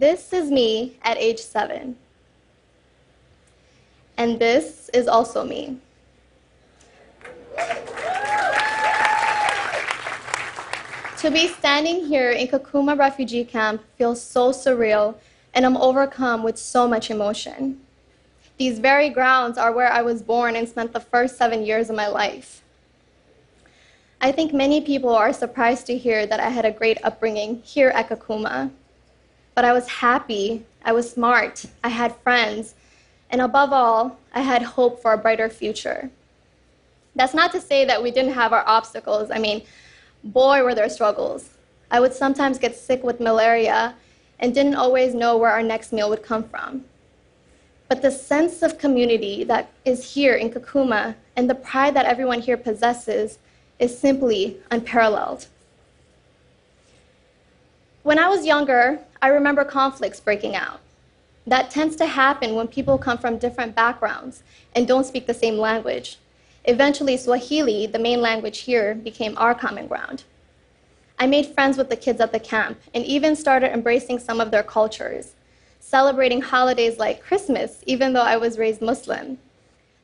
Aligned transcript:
This 0.00 0.32
is 0.32 0.50
me 0.50 0.96
at 1.02 1.18
age 1.18 1.40
seven. 1.40 1.94
And 4.16 4.38
this 4.38 4.88
is 4.94 5.06
also 5.06 5.44
me. 5.44 5.76
To 11.18 11.30
be 11.30 11.48
standing 11.48 12.06
here 12.06 12.30
in 12.30 12.48
Kakuma 12.48 12.98
refugee 12.98 13.44
camp 13.44 13.82
feels 13.98 14.22
so 14.22 14.52
surreal, 14.52 15.16
and 15.52 15.66
I'm 15.66 15.76
overcome 15.76 16.42
with 16.42 16.56
so 16.56 16.88
much 16.88 17.10
emotion. 17.10 17.78
These 18.56 18.78
very 18.78 19.10
grounds 19.10 19.58
are 19.58 19.70
where 19.70 19.92
I 19.92 20.00
was 20.00 20.22
born 20.22 20.56
and 20.56 20.66
spent 20.66 20.94
the 20.94 21.00
first 21.00 21.36
seven 21.36 21.62
years 21.62 21.90
of 21.90 21.96
my 21.96 22.06
life. 22.06 22.62
I 24.18 24.32
think 24.32 24.54
many 24.54 24.80
people 24.80 25.14
are 25.14 25.34
surprised 25.34 25.84
to 25.88 25.98
hear 25.98 26.24
that 26.26 26.40
I 26.40 26.48
had 26.48 26.64
a 26.64 26.70
great 26.70 26.96
upbringing 27.04 27.60
here 27.62 27.90
at 27.90 28.08
Kakuma. 28.08 28.70
But 29.54 29.64
I 29.64 29.72
was 29.72 29.88
happy, 29.88 30.64
I 30.84 30.92
was 30.92 31.10
smart, 31.10 31.64
I 31.84 31.88
had 31.88 32.16
friends, 32.16 32.74
and 33.30 33.40
above 33.40 33.72
all, 33.72 34.18
I 34.34 34.40
had 34.40 34.62
hope 34.62 35.00
for 35.00 35.12
a 35.12 35.18
brighter 35.18 35.48
future. 35.48 36.10
That's 37.14 37.34
not 37.34 37.52
to 37.52 37.60
say 37.60 37.84
that 37.84 38.02
we 38.02 38.10
didn't 38.10 38.34
have 38.34 38.52
our 38.52 38.66
obstacles. 38.66 39.30
I 39.30 39.38
mean, 39.38 39.62
boy, 40.22 40.62
were 40.62 40.74
there 40.74 40.88
struggles. 40.88 41.50
I 41.90 42.00
would 42.00 42.12
sometimes 42.12 42.58
get 42.58 42.76
sick 42.76 43.02
with 43.02 43.20
malaria 43.20 43.94
and 44.38 44.54
didn't 44.54 44.76
always 44.76 45.14
know 45.14 45.36
where 45.36 45.50
our 45.50 45.62
next 45.62 45.92
meal 45.92 46.08
would 46.08 46.22
come 46.22 46.44
from. 46.44 46.84
But 47.88 48.02
the 48.02 48.10
sense 48.10 48.62
of 48.62 48.78
community 48.78 49.42
that 49.44 49.70
is 49.84 50.14
here 50.14 50.34
in 50.34 50.50
Kakuma 50.50 51.16
and 51.36 51.50
the 51.50 51.56
pride 51.56 51.94
that 51.94 52.06
everyone 52.06 52.40
here 52.40 52.56
possesses 52.56 53.38
is 53.80 53.98
simply 53.98 54.58
unparalleled. 54.70 55.46
When 58.02 58.18
I 58.18 58.28
was 58.28 58.46
younger, 58.46 58.98
I 59.20 59.28
remember 59.28 59.62
conflicts 59.62 60.20
breaking 60.20 60.56
out. 60.56 60.80
That 61.46 61.70
tends 61.70 61.96
to 61.96 62.06
happen 62.06 62.54
when 62.54 62.66
people 62.66 62.96
come 62.96 63.18
from 63.18 63.36
different 63.36 63.74
backgrounds 63.74 64.42
and 64.74 64.88
don't 64.88 65.04
speak 65.04 65.26
the 65.26 65.34
same 65.34 65.58
language. 65.58 66.16
Eventually, 66.64 67.18
Swahili, 67.18 67.86
the 67.86 67.98
main 67.98 68.22
language 68.22 68.60
here, 68.60 68.94
became 68.94 69.36
our 69.36 69.54
common 69.54 69.86
ground. 69.86 70.24
I 71.18 71.26
made 71.26 71.48
friends 71.48 71.76
with 71.76 71.90
the 71.90 71.96
kids 71.96 72.22
at 72.22 72.32
the 72.32 72.40
camp 72.40 72.80
and 72.94 73.04
even 73.04 73.36
started 73.36 73.70
embracing 73.70 74.18
some 74.18 74.40
of 74.40 74.50
their 74.50 74.62
cultures, 74.62 75.34
celebrating 75.78 76.40
holidays 76.40 76.98
like 76.98 77.22
Christmas, 77.22 77.82
even 77.86 78.14
though 78.14 78.22
I 78.22 78.38
was 78.38 78.56
raised 78.56 78.80
Muslim. 78.80 79.36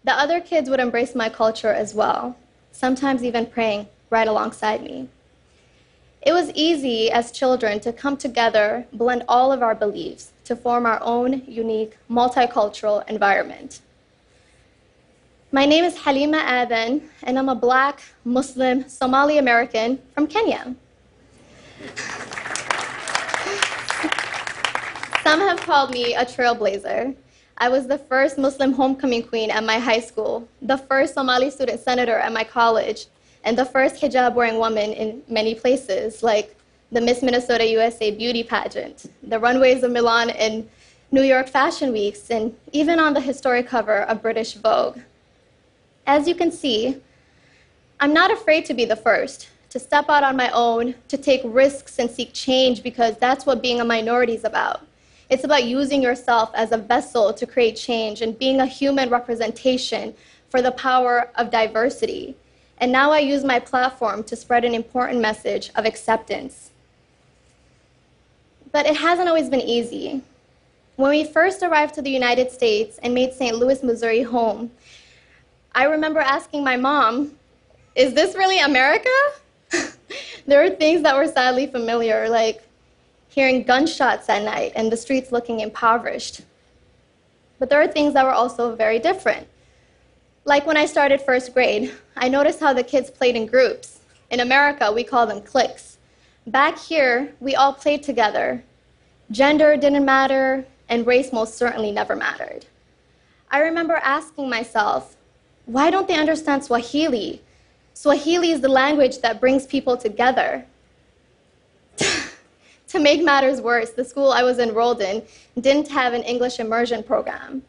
The 0.04 0.12
other 0.12 0.40
kids 0.40 0.68
would 0.68 0.80
embrace 0.80 1.14
my 1.14 1.30
culture 1.30 1.72
as 1.72 1.94
well, 1.94 2.36
sometimes 2.72 3.24
even 3.24 3.46
praying 3.46 3.88
right 4.10 4.28
alongside 4.28 4.82
me. 4.82 5.08
It 6.26 6.32
was 6.32 6.50
easy 6.54 7.08
as 7.08 7.30
children 7.30 7.78
to 7.80 7.92
come 7.92 8.16
together, 8.16 8.84
blend 8.92 9.22
all 9.28 9.52
of 9.52 9.62
our 9.62 9.76
beliefs 9.76 10.32
to 10.46 10.56
form 10.56 10.84
our 10.84 10.98
own 11.00 11.44
unique 11.46 11.96
multicultural 12.10 13.08
environment. 13.08 13.78
My 15.52 15.66
name 15.66 15.84
is 15.84 15.96
Halima 15.96 16.38
Aden, 16.38 17.08
and 17.22 17.38
I'm 17.38 17.48
a 17.48 17.54
black 17.54 18.02
Muslim 18.24 18.88
Somali 18.88 19.38
American 19.38 20.00
from 20.14 20.26
Kenya. 20.26 20.74
Some 25.22 25.38
have 25.42 25.60
called 25.60 25.92
me 25.92 26.16
a 26.16 26.24
trailblazer. 26.24 27.14
I 27.58 27.68
was 27.68 27.86
the 27.86 27.98
first 27.98 28.36
Muslim 28.36 28.72
homecoming 28.72 29.22
queen 29.22 29.52
at 29.52 29.62
my 29.62 29.78
high 29.78 30.00
school, 30.00 30.48
the 30.60 30.76
first 30.76 31.14
Somali 31.14 31.50
student 31.50 31.78
senator 31.78 32.18
at 32.18 32.32
my 32.32 32.42
college, 32.42 33.06
and 33.46 33.56
the 33.56 33.64
first 33.64 34.02
hijab 34.02 34.34
wearing 34.34 34.58
woman 34.58 34.92
in 34.92 35.22
many 35.28 35.54
places, 35.54 36.22
like 36.22 36.56
the 36.90 37.00
Miss 37.00 37.22
Minnesota 37.22 37.64
USA 37.64 38.10
beauty 38.10 38.42
pageant, 38.42 39.06
the 39.22 39.38
runways 39.38 39.84
of 39.84 39.92
Milan 39.92 40.30
and 40.30 40.68
New 41.12 41.22
York 41.22 41.48
fashion 41.48 41.92
weeks, 41.92 42.28
and 42.28 42.54
even 42.72 42.98
on 42.98 43.14
the 43.14 43.20
historic 43.20 43.68
cover 43.68 44.00
of 44.02 44.20
British 44.20 44.54
Vogue. 44.54 44.98
As 46.08 46.26
you 46.26 46.34
can 46.34 46.50
see, 46.50 47.00
I'm 48.00 48.12
not 48.12 48.32
afraid 48.32 48.64
to 48.66 48.74
be 48.74 48.84
the 48.84 48.96
first, 48.96 49.48
to 49.70 49.78
step 49.78 50.06
out 50.08 50.24
on 50.24 50.36
my 50.36 50.50
own, 50.50 50.96
to 51.06 51.16
take 51.16 51.42
risks 51.44 52.00
and 52.00 52.10
seek 52.10 52.32
change 52.32 52.82
because 52.82 53.16
that's 53.18 53.46
what 53.46 53.62
being 53.62 53.80
a 53.80 53.84
minority 53.84 54.34
is 54.34 54.44
about. 54.44 54.84
It's 55.30 55.44
about 55.44 55.64
using 55.64 56.02
yourself 56.02 56.50
as 56.54 56.72
a 56.72 56.78
vessel 56.78 57.32
to 57.32 57.46
create 57.46 57.76
change 57.76 58.22
and 58.22 58.36
being 58.36 58.58
a 58.60 58.66
human 58.66 59.08
representation 59.08 60.14
for 60.50 60.62
the 60.62 60.72
power 60.72 61.30
of 61.36 61.52
diversity. 61.52 62.36
And 62.78 62.92
now 62.92 63.10
I 63.10 63.20
use 63.20 63.44
my 63.44 63.58
platform 63.58 64.22
to 64.24 64.36
spread 64.36 64.64
an 64.64 64.74
important 64.74 65.20
message 65.20 65.70
of 65.74 65.86
acceptance. 65.86 66.70
But 68.70 68.86
it 68.86 68.96
hasn't 68.96 69.28
always 69.28 69.48
been 69.48 69.60
easy. 69.60 70.22
When 70.96 71.10
we 71.10 71.24
first 71.24 71.62
arrived 71.62 71.94
to 71.94 72.02
the 72.02 72.10
United 72.10 72.50
States 72.50 72.98
and 73.02 73.14
made 73.14 73.32
St. 73.32 73.56
Louis, 73.56 73.82
Missouri 73.82 74.22
home, 74.22 74.70
I 75.74 75.84
remember 75.84 76.20
asking 76.20 76.64
my 76.64 76.76
mom, 76.76 77.32
Is 77.94 78.14
this 78.14 78.34
really 78.34 78.60
America? 78.60 79.10
there 80.46 80.62
were 80.62 80.74
things 80.74 81.02
that 81.02 81.16
were 81.16 81.26
sadly 81.26 81.66
familiar, 81.66 82.28
like 82.28 82.62
hearing 83.28 83.62
gunshots 83.62 84.28
at 84.28 84.42
night 84.42 84.72
and 84.74 84.90
the 84.90 84.96
streets 84.96 85.32
looking 85.32 85.60
impoverished. 85.60 86.40
But 87.58 87.68
there 87.68 87.80
are 87.80 87.86
things 87.86 88.14
that 88.14 88.24
were 88.24 88.32
also 88.32 88.74
very 88.74 88.98
different. 88.98 89.46
Like 90.46 90.64
when 90.64 90.76
I 90.76 90.86
started 90.86 91.20
first 91.20 91.52
grade, 91.52 91.92
I 92.16 92.28
noticed 92.28 92.60
how 92.60 92.72
the 92.72 92.84
kids 92.84 93.10
played 93.10 93.34
in 93.34 93.46
groups. 93.46 93.98
In 94.30 94.38
America, 94.38 94.92
we 94.92 95.02
call 95.02 95.26
them 95.26 95.42
cliques. 95.42 95.98
Back 96.46 96.78
here, 96.78 97.34
we 97.40 97.56
all 97.56 97.72
played 97.72 98.04
together. 98.04 98.62
Gender 99.32 99.76
didn't 99.76 100.04
matter, 100.04 100.64
and 100.88 101.04
race 101.04 101.32
most 101.32 101.56
certainly 101.56 101.90
never 101.90 102.14
mattered. 102.14 102.64
I 103.50 103.58
remember 103.58 103.96
asking 103.96 104.48
myself, 104.48 105.16
why 105.64 105.90
don't 105.90 106.06
they 106.06 106.16
understand 106.16 106.62
Swahili? 106.62 107.42
Swahili 107.94 108.52
is 108.52 108.60
the 108.60 108.68
language 108.68 109.18
that 109.22 109.40
brings 109.40 109.66
people 109.66 109.96
together. 109.96 110.64
to 111.98 113.00
make 113.00 113.20
matters 113.20 113.60
worse, 113.60 113.90
the 113.90 114.04
school 114.04 114.30
I 114.30 114.44
was 114.44 114.60
enrolled 114.60 115.00
in 115.00 115.24
didn't 115.60 115.88
have 115.88 116.12
an 116.12 116.22
English 116.22 116.60
immersion 116.60 117.02
program. 117.02 117.64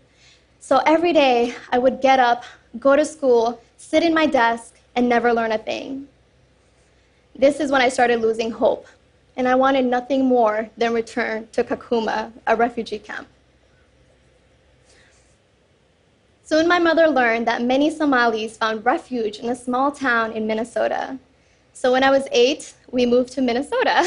So 0.59 0.81
every 0.85 1.13
day 1.13 1.55
I 1.71 1.77
would 1.77 2.01
get 2.01 2.19
up, 2.19 2.43
go 2.79 2.95
to 2.95 3.05
school, 3.05 3.61
sit 3.77 4.03
in 4.03 4.13
my 4.13 4.25
desk, 4.25 4.79
and 4.95 5.07
never 5.07 5.33
learn 5.33 5.51
a 5.51 5.57
thing. 5.57 6.07
This 7.35 7.59
is 7.59 7.71
when 7.71 7.81
I 7.81 7.89
started 7.89 8.21
losing 8.21 8.51
hope, 8.51 8.87
and 9.35 9.47
I 9.47 9.55
wanted 9.55 9.85
nothing 9.85 10.25
more 10.25 10.69
than 10.77 10.93
return 10.93 11.47
to 11.51 11.63
Kakuma, 11.63 12.31
a 12.47 12.55
refugee 12.55 12.99
camp. 12.99 13.27
Soon 16.43 16.67
my 16.67 16.79
mother 16.79 17.07
learned 17.07 17.45
that 17.47 17.61
many 17.61 17.89
Somalis 17.89 18.55
found 18.55 18.85
refuge 18.85 19.39
in 19.39 19.49
a 19.49 19.55
small 19.55 19.91
town 19.91 20.31
in 20.31 20.47
Minnesota. 20.47 21.19
So 21.73 21.91
when 21.91 22.03
I 22.03 22.09
was 22.09 22.25
eight, 22.31 22.73
we 22.89 23.05
moved 23.05 23.33
to 23.33 23.41
Minnesota. 23.41 24.03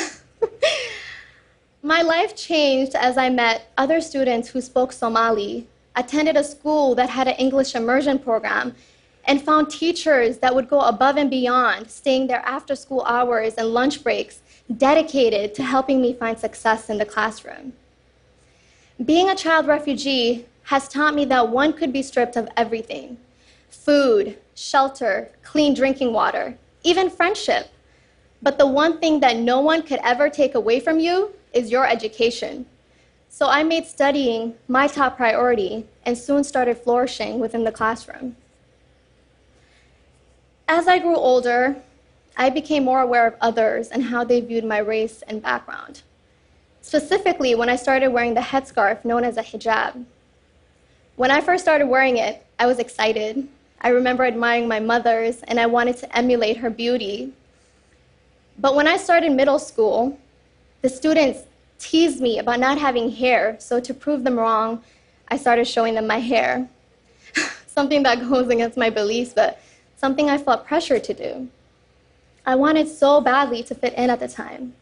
my 1.83 2.01
life 2.01 2.35
changed 2.35 2.95
as 2.95 3.19
I 3.19 3.29
met 3.29 3.71
other 3.77 4.01
students 4.01 4.49
who 4.49 4.61
spoke 4.61 4.91
Somali, 4.91 5.69
attended 5.97 6.37
a 6.37 6.45
school 6.45 6.95
that 6.95 7.11
had 7.11 7.29
an 7.29 7.35
English 7.35 7.75
immersion 7.75 8.19
program, 8.19 8.75
and 9.25 9.43
found 9.43 9.71
teachers 9.71 10.39
that 10.39 10.55
would 10.55 10.69
go 10.69 10.81
above 10.81 11.17
and 11.17 11.31
beyond, 11.31 11.91
staying 11.91 12.27
there 12.27 12.43
after 12.45 12.75
school 12.75 13.03
hours 13.07 13.55
and 13.55 13.69
lunch 13.69 14.03
breaks, 14.03 14.41
dedicated 14.77 15.55
to 15.55 15.63
helping 15.63 16.01
me 16.01 16.13
find 16.13 16.39
success 16.39 16.89
in 16.89 16.99
the 16.99 17.05
classroom. 17.05 17.73
Being 19.05 19.29
a 19.29 19.35
child 19.35 19.67
refugee 19.67 20.47
has 20.65 20.89
taught 20.89 21.15
me 21.15 21.25
that 21.27 21.49
one 21.49 21.73
could 21.73 21.93
be 21.93 22.03
stripped 22.03 22.37
of 22.37 22.49
everything 22.57 23.19
food, 23.71 24.37
shelter, 24.55 25.31
clean 25.43 25.75
drinking 25.75 26.13
water, 26.13 26.57
even 26.83 27.09
friendship. 27.09 27.71
But 28.43 28.59
the 28.59 28.67
one 28.67 28.99
thing 28.99 29.21
that 29.21 29.37
no 29.37 29.61
one 29.61 29.83
could 29.83 30.01
ever 30.03 30.29
take 30.29 30.55
away 30.55 30.81
from 30.81 30.99
you 30.99 31.33
is 31.53 31.71
your 31.71 31.87
education. 31.87 32.67
So 33.33 33.47
I 33.47 33.63
made 33.63 33.87
studying 33.87 34.57
my 34.67 34.89
top 34.89 35.17
priority 35.17 35.87
and 36.05 36.19
soon 36.19 36.43
started 36.43 36.77
flourishing 36.77 37.39
within 37.39 37.63
the 37.63 37.71
classroom. 37.71 38.35
As 40.67 40.89
I 40.89 40.99
grew 40.99 41.17
older, 41.17 41.77
I 42.37 42.51
became 42.51 42.85
more 42.85 43.01
aware 43.01 43.29
of 43.29 43.37
others 43.41 43.89
and 43.89 44.03
how 44.03 44.25
they 44.25 44.41
viewed 44.41 44.65
my 44.65 44.79
race 44.79 45.23
and 45.29 45.41
background. 45.41 46.03
Specifically, 46.83 47.55
when 47.55 47.69
I 47.69 47.77
started 47.77 48.09
wearing 48.09 48.35
the 48.35 48.41
headscarf 48.41 49.05
known 49.05 49.23
as 49.23 49.37
a 49.37 49.43
hijab, 49.43 50.05
when 51.15 51.31
I 51.31 51.41
first 51.41 51.63
started 51.63 51.87
wearing 51.87 52.17
it, 52.17 52.45
I 52.59 52.67
was 52.67 52.81
excited. 52.81 53.47
I 53.81 53.91
remember 53.91 54.25
admiring 54.25 54.67
my 54.67 54.81
mother's 54.81 55.41
and 55.43 55.61
I 55.61 55.67
wanted 55.67 55.97
to 55.99 56.19
emulate 56.19 56.57
her 56.57 56.69
beauty. 56.69 57.33
But 58.59 58.75
when 58.75 58.89
I 58.89 58.97
started 58.97 59.31
middle 59.33 59.61
school, 59.61 60.19
the 60.83 60.89
students 60.89 61.45
teased 61.81 62.21
me 62.21 62.39
about 62.39 62.61
not 62.61 62.79
having 62.79 63.11
hair, 63.11 63.57
so 63.59 63.81
to 63.81 63.93
prove 63.93 64.23
them 64.23 64.39
wrong, 64.39 64.83
I 65.29 65.37
started 65.37 65.67
showing 65.67 65.95
them 65.95 66.07
my 66.07 66.21
hair. 66.21 66.69
something 67.67 68.03
that 68.05 68.21
goes 68.21 68.49
against 68.49 68.77
my 68.77 68.91
beliefs, 68.91 69.33
but 69.35 69.61
something 69.97 70.31
I 70.31 70.39
felt 70.39 70.67
pressure 70.67 71.01
to 71.01 71.15
do. 71.15 71.49
I 72.47 72.55
wanted 72.55 72.89
so 72.89 73.21
badly 73.21 73.63
to 73.65 73.75
fit 73.75 73.95
in 73.95 74.11
at 74.11 74.21
the 74.21 74.29
time. 74.29 74.75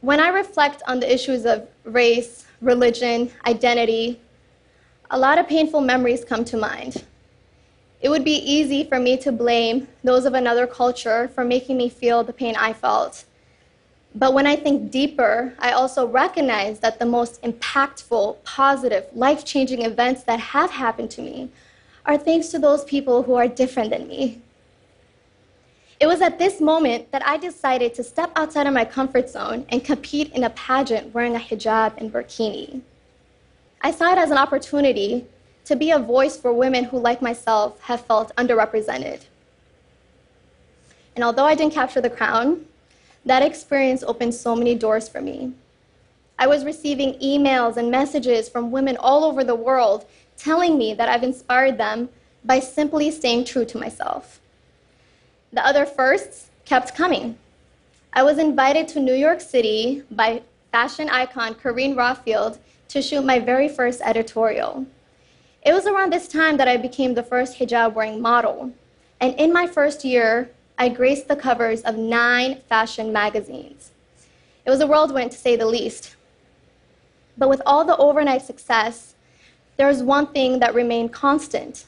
When 0.00 0.18
I 0.18 0.28
reflect 0.28 0.82
on 0.86 1.00
the 1.00 1.12
issues 1.12 1.44
of 1.44 1.68
race, 1.84 2.46
religion, 2.60 3.30
identity, 3.46 4.20
a 5.10 5.18
lot 5.18 5.38
of 5.38 5.48
painful 5.48 5.80
memories 5.80 6.24
come 6.24 6.44
to 6.46 6.56
mind. 6.56 7.04
It 8.00 8.08
would 8.08 8.24
be 8.24 8.36
easy 8.36 8.84
for 8.84 8.98
me 8.98 9.18
to 9.18 9.32
blame 9.32 9.88
those 10.02 10.24
of 10.24 10.34
another 10.34 10.66
culture 10.66 11.28
for 11.28 11.44
making 11.44 11.76
me 11.76 11.88
feel 11.90 12.24
the 12.24 12.32
pain 12.32 12.56
I 12.56 12.72
felt. 12.72 13.24
But 14.14 14.34
when 14.34 14.46
I 14.46 14.56
think 14.56 14.90
deeper, 14.90 15.54
I 15.58 15.72
also 15.72 16.06
recognize 16.06 16.80
that 16.80 16.98
the 16.98 17.06
most 17.06 17.40
impactful, 17.42 18.42
positive, 18.42 19.06
life 19.14 19.44
changing 19.44 19.82
events 19.82 20.24
that 20.24 20.40
have 20.40 20.70
happened 20.70 21.10
to 21.12 21.22
me 21.22 21.50
are 22.04 22.18
thanks 22.18 22.48
to 22.48 22.58
those 22.58 22.84
people 22.84 23.22
who 23.22 23.34
are 23.34 23.46
different 23.46 23.90
than 23.90 24.08
me. 24.08 24.40
It 26.00 26.06
was 26.06 26.22
at 26.22 26.38
this 26.38 26.60
moment 26.60 27.12
that 27.12 27.24
I 27.26 27.36
decided 27.36 27.94
to 27.94 28.02
step 28.02 28.32
outside 28.34 28.66
of 28.66 28.72
my 28.72 28.86
comfort 28.86 29.28
zone 29.28 29.66
and 29.68 29.84
compete 29.84 30.32
in 30.32 30.44
a 30.44 30.50
pageant 30.50 31.14
wearing 31.14 31.36
a 31.36 31.38
hijab 31.38 31.98
and 31.98 32.10
burkini. 32.10 32.80
I 33.82 33.90
saw 33.90 34.12
it 34.12 34.18
as 34.18 34.30
an 34.30 34.38
opportunity 34.38 35.26
to 35.66 35.76
be 35.76 35.90
a 35.90 35.98
voice 35.98 36.36
for 36.38 36.52
women 36.52 36.84
who, 36.84 36.98
like 36.98 37.22
myself, 37.22 37.80
have 37.82 38.00
felt 38.06 38.34
underrepresented. 38.36 39.20
And 41.14 41.22
although 41.22 41.44
I 41.44 41.54
didn't 41.54 41.74
capture 41.74 42.00
the 42.00 42.10
crown, 42.10 42.64
that 43.24 43.42
experience 43.42 44.02
opened 44.02 44.34
so 44.34 44.56
many 44.56 44.74
doors 44.74 45.08
for 45.08 45.20
me. 45.20 45.52
I 46.38 46.46
was 46.46 46.64
receiving 46.64 47.18
emails 47.20 47.76
and 47.76 47.90
messages 47.90 48.48
from 48.48 48.70
women 48.70 48.96
all 48.96 49.24
over 49.24 49.44
the 49.44 49.54
world 49.54 50.06
telling 50.38 50.78
me 50.78 50.94
that 50.94 51.08
I've 51.08 51.22
inspired 51.22 51.76
them 51.76 52.08
by 52.44 52.60
simply 52.60 53.10
staying 53.10 53.44
true 53.44 53.66
to 53.66 53.78
myself. 53.78 54.40
The 55.52 55.64
other 55.64 55.84
firsts 55.84 56.50
kept 56.64 56.94
coming. 56.94 57.36
I 58.12 58.22
was 58.22 58.38
invited 58.38 58.88
to 58.88 59.00
New 59.00 59.14
York 59.14 59.40
City 59.40 60.02
by 60.10 60.42
fashion 60.72 61.08
icon 61.10 61.54
Carine 61.54 61.94
Roitfeld 61.94 62.58
to 62.88 63.02
shoot 63.02 63.24
my 63.24 63.38
very 63.38 63.68
first 63.68 64.00
editorial. 64.02 64.86
It 65.62 65.72
was 65.72 65.86
around 65.86 66.12
this 66.12 66.26
time 66.26 66.56
that 66.56 66.68
I 66.68 66.76
became 66.76 67.14
the 67.14 67.22
first 67.22 67.58
hijab 67.58 67.92
wearing 67.92 68.20
model. 68.20 68.72
And 69.20 69.34
in 69.38 69.52
my 69.52 69.66
first 69.66 70.04
year, 70.04 70.50
I 70.80 70.88
graced 70.88 71.28
the 71.28 71.36
covers 71.36 71.82
of 71.82 71.98
nine 71.98 72.62
fashion 72.66 73.12
magazines. 73.12 73.90
It 74.64 74.70
was 74.70 74.80
a 74.80 74.86
whirlwind, 74.86 75.30
to 75.32 75.36
say 75.36 75.54
the 75.54 75.66
least. 75.66 76.16
But 77.36 77.50
with 77.50 77.60
all 77.66 77.84
the 77.84 77.98
overnight 77.98 78.40
success, 78.40 79.14
there 79.76 79.88
was 79.88 80.02
one 80.02 80.28
thing 80.28 80.58
that 80.60 80.74
remained 80.74 81.12
constant 81.12 81.84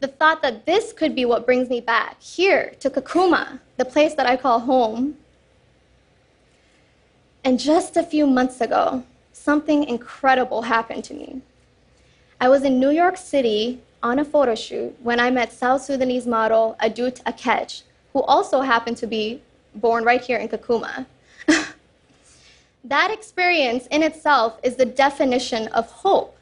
the 0.00 0.08
thought 0.08 0.42
that 0.42 0.66
this 0.66 0.92
could 0.92 1.14
be 1.14 1.24
what 1.24 1.46
brings 1.46 1.70
me 1.70 1.80
back 1.80 2.20
here 2.20 2.74
to 2.78 2.90
Kakuma, 2.90 3.58
the 3.78 3.86
place 3.86 4.12
that 4.16 4.26
I 4.26 4.36
call 4.36 4.60
home. 4.60 5.16
And 7.42 7.58
just 7.58 7.96
a 7.96 8.02
few 8.02 8.26
months 8.26 8.60
ago, 8.60 9.04
something 9.32 9.84
incredible 9.84 10.60
happened 10.62 11.04
to 11.04 11.14
me. 11.14 11.40
I 12.38 12.50
was 12.50 12.64
in 12.64 12.78
New 12.78 12.90
York 12.90 13.16
City 13.16 13.80
on 14.02 14.18
a 14.18 14.26
photo 14.26 14.54
shoot 14.54 14.94
when 15.02 15.18
I 15.18 15.30
met 15.30 15.50
South 15.50 15.80
Sudanese 15.80 16.26
model 16.26 16.76
Adut 16.82 17.22
Akech, 17.22 17.82
who 18.14 18.22
also 18.22 18.62
happened 18.62 18.96
to 18.96 19.06
be 19.06 19.42
born 19.74 20.04
right 20.04 20.22
here 20.22 20.38
in 20.38 20.48
Kakuma. 20.48 21.04
that 22.84 23.10
experience 23.10 23.86
in 23.88 24.02
itself 24.02 24.58
is 24.62 24.76
the 24.76 24.86
definition 24.86 25.66
of 25.68 25.90
hope. 25.90 26.36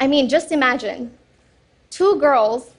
I 0.00 0.06
mean, 0.06 0.28
just 0.28 0.50
imagine 0.50 1.12
two 1.90 2.16
girls 2.16 2.72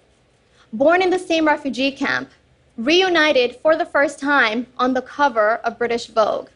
born 0.74 1.02
in 1.02 1.12
the 1.12 1.20
same 1.20 1.46
refugee 1.46 1.92
camp 1.92 2.32
reunited 2.78 3.56
for 3.58 3.78
the 3.78 3.86
first 3.86 4.20
time 4.20 4.68
on 4.78 4.94
the 4.94 5.02
cover 5.02 5.58
of 5.58 5.78
British 5.78 6.08
Vogue. 6.08 6.50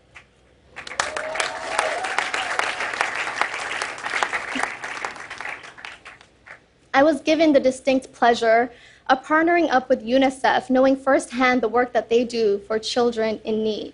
I 6.99 7.01
was 7.01 7.21
given 7.21 7.53
the 7.53 7.61
distinct 7.61 8.11
pleasure 8.11 8.69
of 9.09 9.23
partnering 9.23 9.69
up 9.71 9.87
with 9.87 10.03
UNICEF, 10.03 10.69
knowing 10.69 10.97
firsthand 10.97 11.61
the 11.61 11.69
work 11.69 11.93
that 11.93 12.09
they 12.09 12.25
do 12.25 12.59
for 12.67 12.77
children 12.77 13.39
in 13.45 13.63
need. 13.63 13.93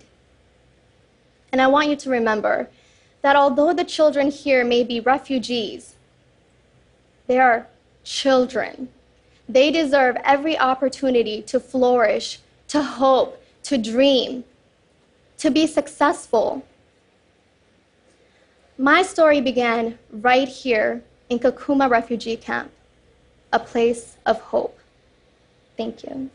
And 1.52 1.62
I 1.62 1.68
want 1.68 1.90
you 1.90 1.98
to 1.98 2.10
remember 2.10 2.68
that 3.22 3.36
although 3.36 3.74
the 3.74 3.84
children 3.84 4.32
here 4.32 4.66
may 4.66 4.84
be 4.84 5.00
refugees, 5.00 5.94
they 7.28 7.38
are 7.38 7.68
children. 8.04 8.90
They 9.48 9.70
deserve 9.70 10.18
every 10.24 10.58
opportunity 10.58 11.44
to 11.44 11.60
flourish, 11.60 12.40
to 12.70 12.82
hope, 12.82 13.40
to 13.66 13.78
dream, 13.78 14.46
to 15.38 15.52
be 15.52 15.68
successful. 15.68 16.66
My 18.80 19.04
story 19.04 19.42
began 19.42 20.00
right 20.12 20.48
here 20.48 21.04
in 21.30 21.38
Kakuma 21.38 21.88
refugee 21.88 22.38
camp 22.38 22.72
a 23.52 23.60
place 23.60 24.18
of 24.26 24.40
hope. 24.42 24.78
Thank 25.78 26.04
you. 26.04 26.30